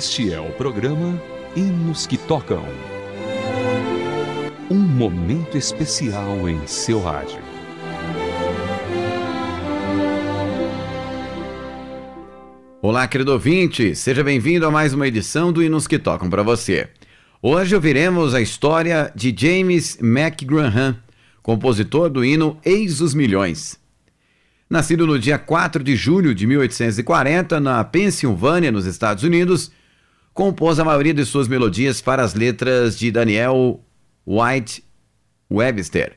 [0.00, 1.22] Este é o programa
[1.54, 2.64] Hinos que Tocam.
[4.70, 7.38] Um momento especial em seu rádio.
[12.80, 16.88] Olá, querido ouvinte, seja bem-vindo a mais uma edição do Hinos que Tocam para você.
[17.42, 20.96] Hoje ouviremos a história de James McGranahan,
[21.42, 23.78] compositor do hino Eis os Milhões.
[24.70, 29.70] Nascido no dia 4 de julho de 1840 na Pensilvânia, nos Estados Unidos,
[30.40, 33.78] compôs a maioria de suas melodias para as letras de Daniel
[34.26, 34.82] White
[35.52, 36.14] Webster,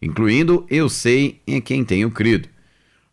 [0.00, 2.48] incluindo Eu Sei em Quem Tenho Crido.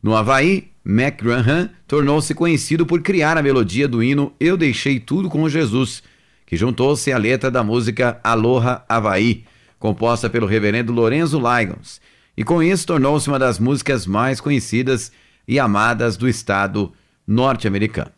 [0.02, 5.49] No Havaí, McGranahan tornou-se conhecido por criar a melodia do hino Eu Deixei Tudo com
[5.49, 6.02] Jesus,
[6.46, 9.44] que juntou-se à letra da música Aloha Havaí,
[9.77, 11.99] composta pelo reverendo Lorenzo Lyons,
[12.37, 15.12] e com isso tornou-se uma das músicas mais conhecidas
[15.46, 16.93] e amadas do estado
[17.27, 18.12] norte-americano.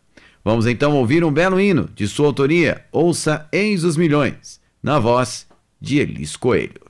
[0.48, 5.46] Vamos então ouvir um belo hino de sua autoria, Ouça Eis os Milhões, na voz
[5.78, 6.80] de Elis Coelho.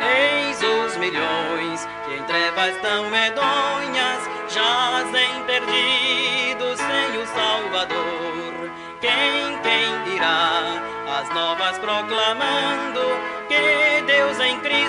[0.00, 8.70] Eis os milhões que em trevas tão medonhas jazem perdidos sem o Salvador.
[9.00, 10.80] Quem, quem irá
[11.18, 13.37] as novas proclamando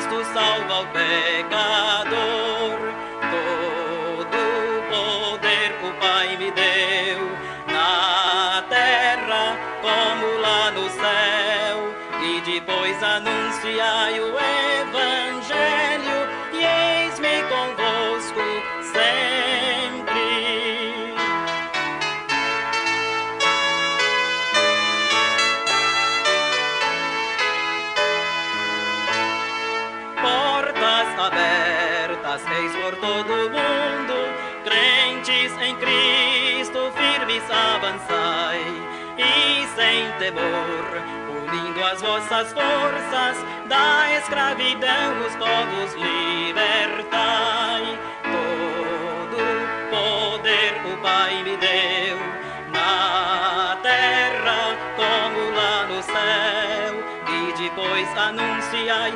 [0.10, 2.80] Cristo salva o pecador?
[3.30, 4.40] Todo
[4.90, 7.20] poder o Pai me deu
[7.72, 11.94] na terra como lá no céu
[12.24, 14.34] e depois anunciai o
[37.90, 38.62] avançai
[39.18, 40.86] e sem temor,
[41.42, 47.84] unindo as vossas forças, da escravidão os povos libertai.
[48.24, 49.40] Todo
[49.90, 52.18] poder o Pai me deu,
[52.72, 56.94] na terra como lá no céu,
[57.28, 59.14] e depois anunciai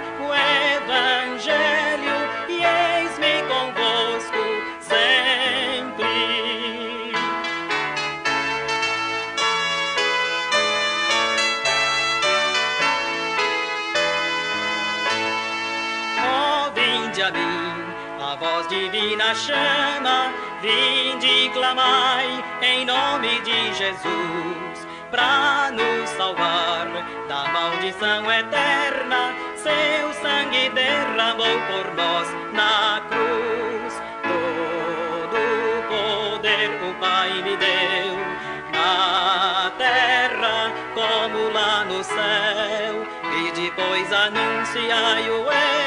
[19.35, 26.87] chama, vinde e clamai em nome de Jesus, pra nos salvar
[27.27, 29.33] da maldição eterna.
[29.55, 34.01] Seu sangue derramou por nós na cruz.
[34.23, 35.39] Todo
[35.87, 38.17] poder o Pai me deu,
[38.71, 43.07] na terra como lá no céu.
[43.35, 45.82] E depois anunciai o Evangelho,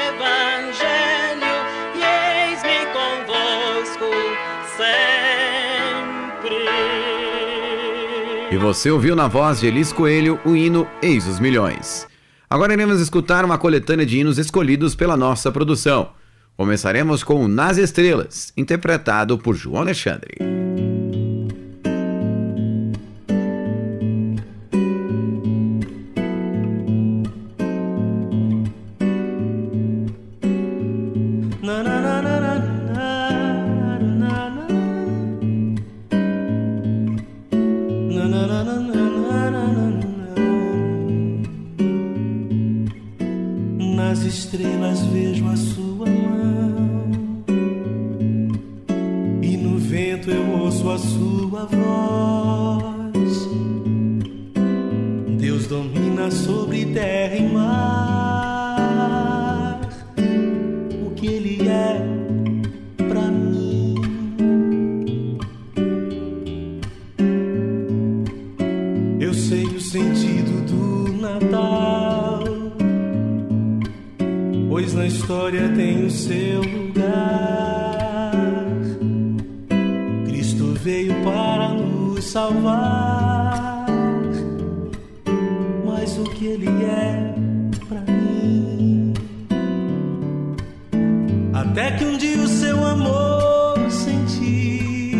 [8.57, 12.07] E você ouviu na voz de Elis Coelho o hino Eis os Milhões.
[12.49, 16.09] Agora iremos escutar uma coletânea de hinos escolhidos pela nossa produção.
[16.57, 20.66] Começaremos com Nas Estrelas, interpretado por João Alexandre.
[74.69, 78.31] Pois na história tem o seu lugar.
[80.25, 83.85] Cristo veio para nos salvar,
[85.85, 87.33] mas o que ele é
[87.87, 89.13] pra mim?
[91.53, 95.15] Até que um dia o seu amor senti,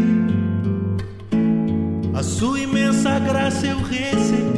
[2.13, 4.56] a sua imensa graça eu recebi.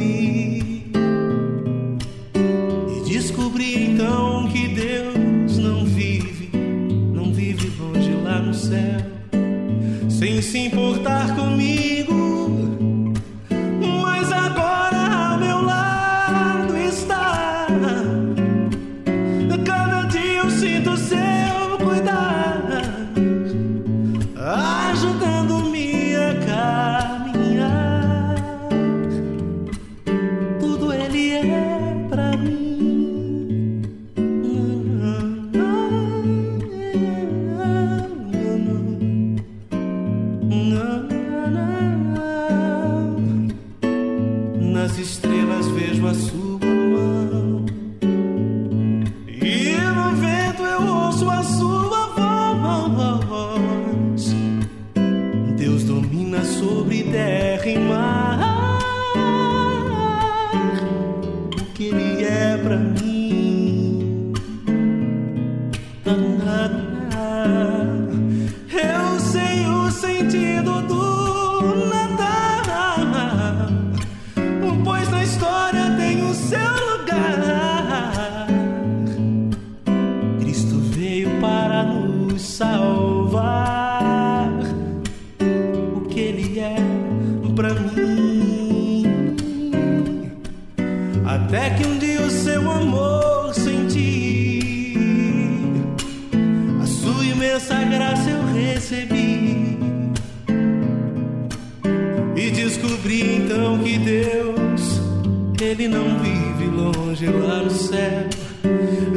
[105.70, 108.28] ele não vive longe lá no céu,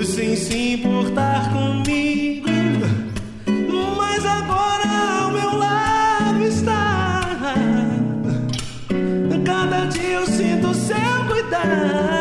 [0.06, 2.48] sem se importar comigo.
[3.98, 7.22] Mas agora ao meu lado está.
[9.44, 12.13] Cada dia eu sinto seu cuidado.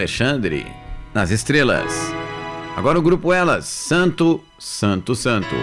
[0.00, 0.66] Alexandre,
[1.12, 1.92] nas estrelas.
[2.74, 5.54] Agora o grupo Elas, Santo, Santo, Santo.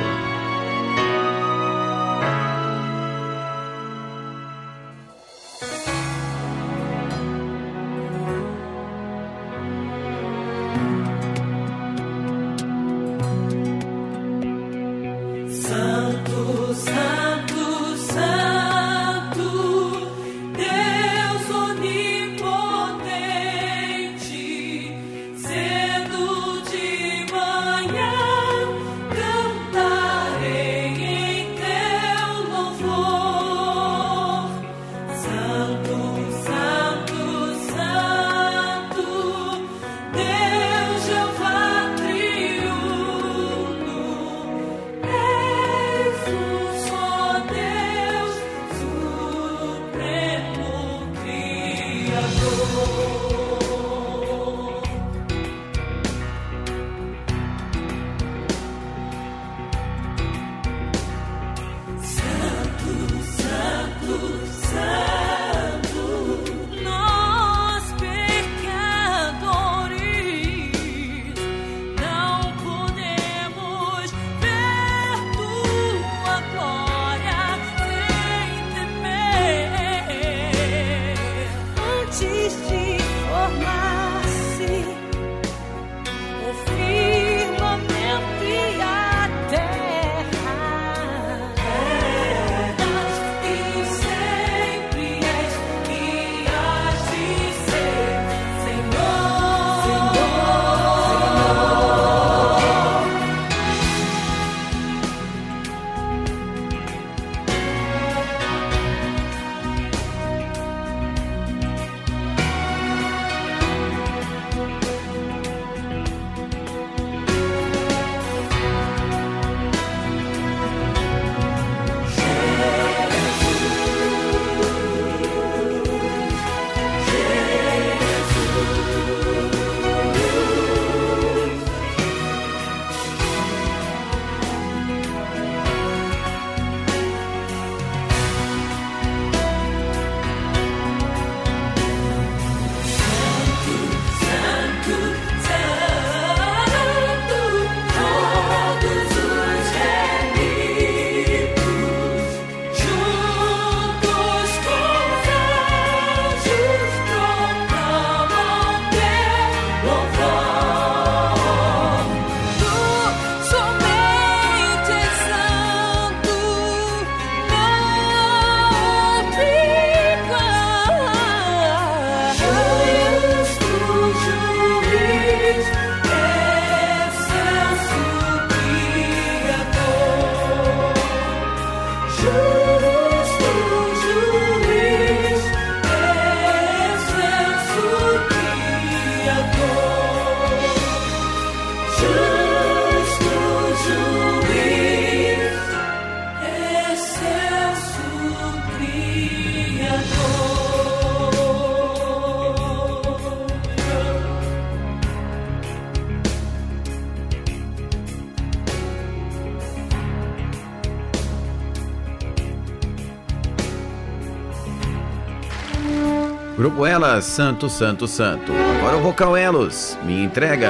[216.68, 218.52] Grupo Elas, Santo, Santo, Santo.
[218.52, 220.70] Agora o vocal Elos, me entrega.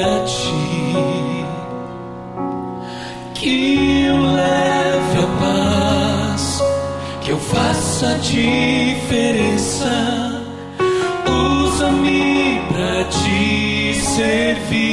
[0.00, 1.44] a ti,
[3.34, 6.62] que eu leve a paz,
[7.20, 9.92] que eu faça a diferença,
[11.26, 14.89] usa-me para te servir.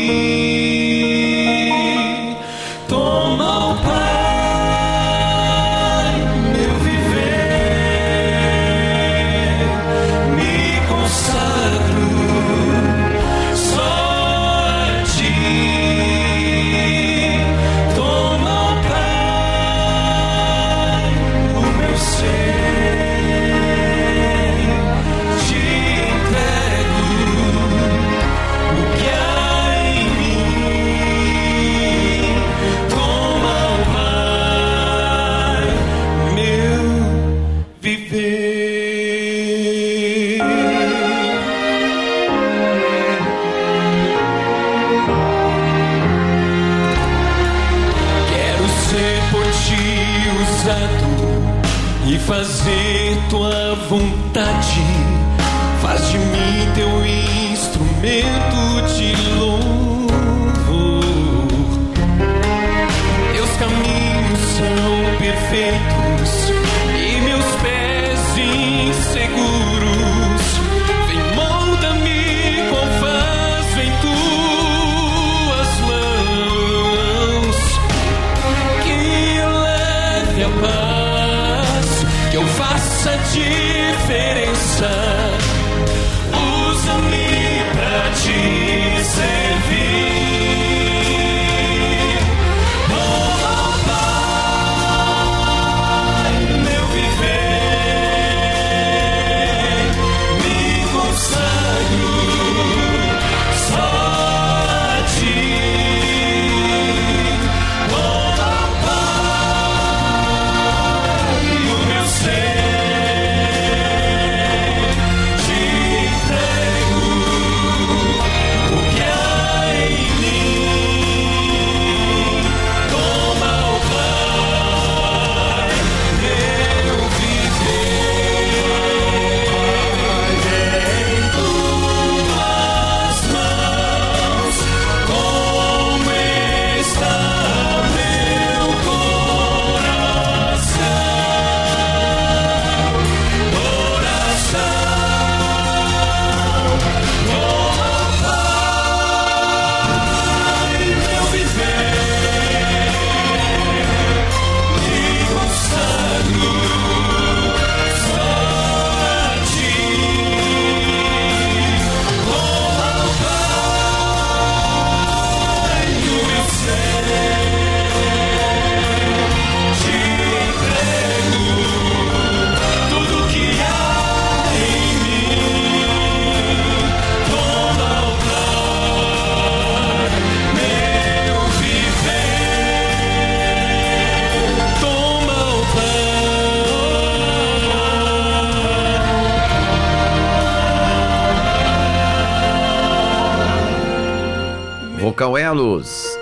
[195.17, 195.51] Cauê é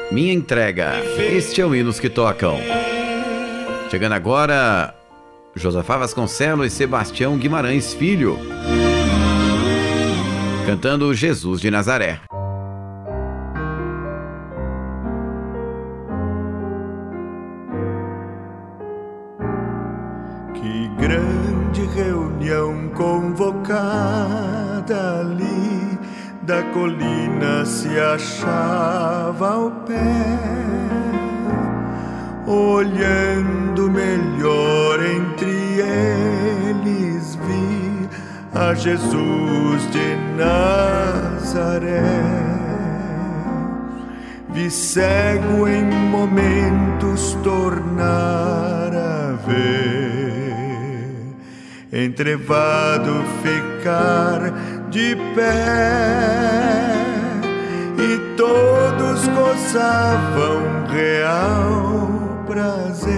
[0.09, 0.93] Minha Entrega.
[1.17, 2.57] Este é o Hinos que Tocam.
[3.91, 4.95] Chegando agora,
[5.53, 8.39] Josafá Vasconcelos e Sebastião Guimarães Filho.
[10.65, 12.21] Cantando Jesus de Nazaré.
[20.53, 24.39] Que grande reunião convocada
[25.19, 25.44] ali
[26.45, 30.37] da colina se achava ao pé,
[32.45, 38.07] olhando melhor entre eles vi
[38.53, 42.03] a Jesus de Nazaré.
[44.49, 51.09] Vi cego em momentos tornar a ver,
[51.91, 56.95] entrevado ficar de pé,
[57.99, 63.11] e todos gozavam real prazer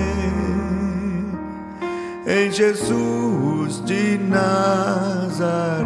[2.26, 5.86] em Jesus de Nazaré.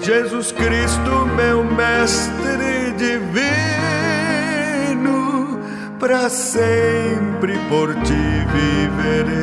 [0.00, 3.60] Jesus Cristo, meu mestre divino,
[6.00, 9.42] para sempre por ti viverei.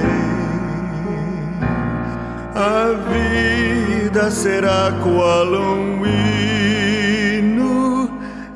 [2.55, 3.98] A vida
[4.31, 8.09] será qual um hino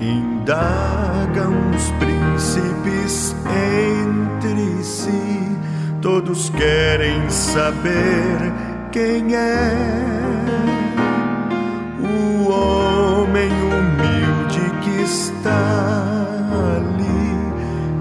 [0.00, 5.58] Indagam os príncipes entre si,
[6.00, 8.53] todos querem saber
[8.94, 9.74] quem é
[11.98, 16.28] o homem humilde que está
[16.76, 17.34] ali.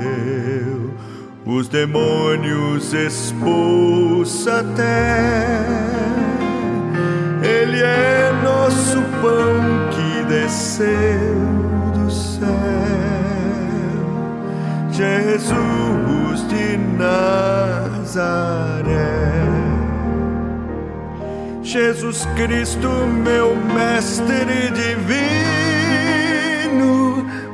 [1.45, 6.16] os demônios expulsa até.
[9.21, 11.35] Pão que desceu
[11.93, 12.47] do céu,
[14.91, 18.17] Jesus de Nazaré.
[21.61, 24.97] Jesus Cristo, meu mestre divino,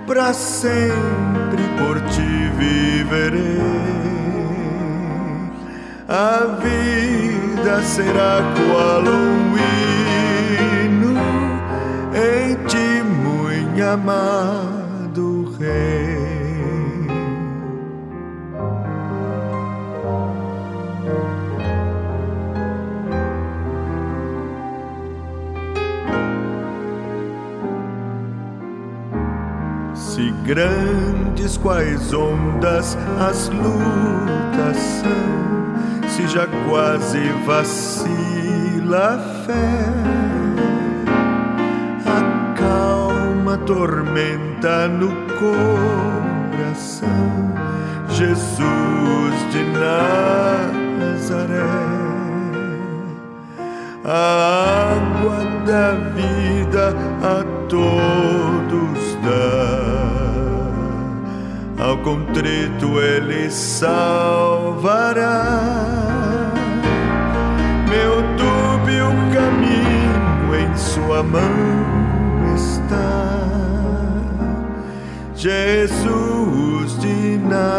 [0.06, 3.63] para sempre por ti viverei.
[6.08, 9.33] A vida será qual um
[13.93, 16.34] amado Rei.
[29.93, 40.22] Se grandes quais ondas as lutas são, se já quase vacila a fé,
[43.54, 47.10] acalma a tormenta no coração,
[48.10, 49.63] Jesus de
[50.98, 51.54] Nazaré
[54.06, 59.80] a água da vida a todos dá.
[61.82, 64.84] Ao contrito ele salvará.
[67.89, 71.83] Meu dúbio caminho em sua mão
[75.43, 77.73] Jesus de Nazaré.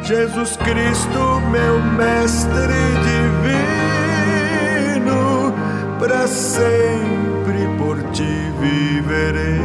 [0.00, 2.78] Jesus Cristo, meu mestre
[5.02, 5.52] divino,
[5.98, 9.60] para sempre por ti viverei.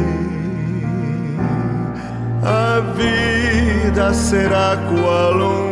[2.42, 5.69] A vida será qual um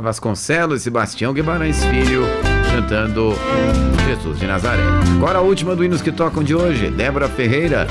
[0.00, 2.24] Vasconcelos e Sebastião Guimarães Filho
[2.70, 3.32] cantando
[4.06, 4.82] Jesus de Nazaré.
[5.16, 7.86] Agora a última do Hinos que Tocam de hoje, Débora Ferreira,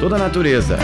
[0.00, 0.78] Toda a Natureza.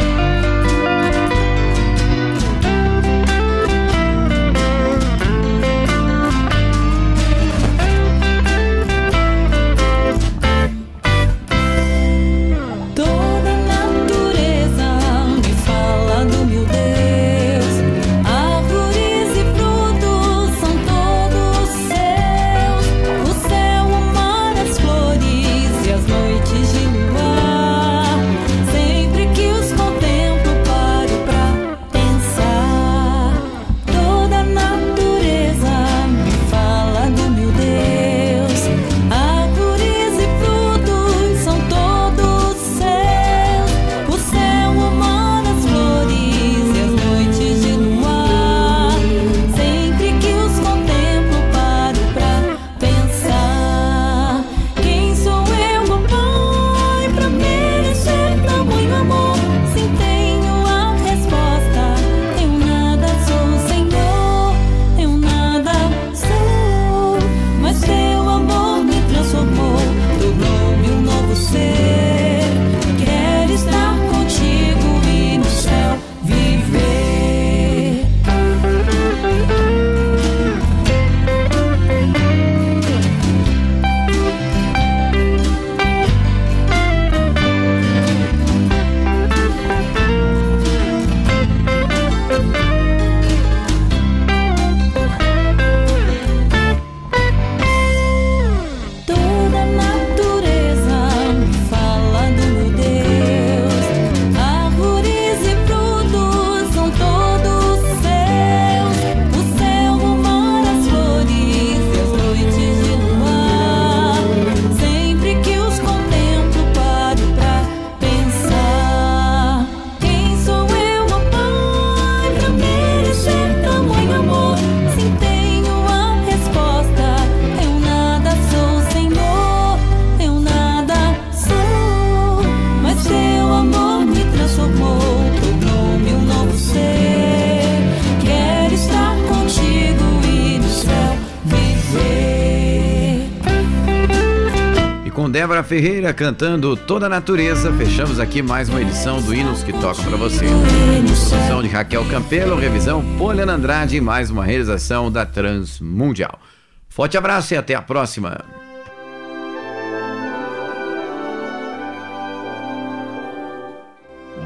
[145.46, 150.04] Débora Ferreira cantando Toda a Natureza, fechamos aqui mais uma edição do Hinos que Tocam
[150.04, 150.44] para você.
[150.44, 156.40] Produção de Raquel Campelo, revisão Poliana Andrade e mais uma realização da Transmundial.
[156.88, 158.44] Forte abraço e até a próxima.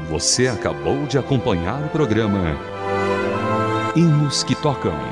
[0.07, 2.55] Você acabou de acompanhar o programa
[3.95, 5.10] Hinos que Tocam.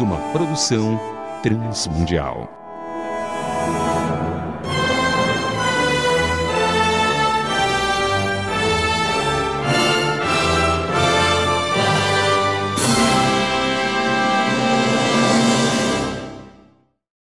[0.00, 0.98] Uma produção
[1.42, 2.48] transmundial.